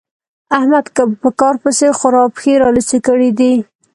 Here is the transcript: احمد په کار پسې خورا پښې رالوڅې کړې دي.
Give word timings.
احمد 0.57 0.85
په 1.21 1.29
کار 1.39 1.55
پسې 1.63 1.87
خورا 1.97 2.23
پښې 2.35 2.53
رالوڅې 2.61 2.97
کړې 3.07 3.29
دي. 3.39 3.53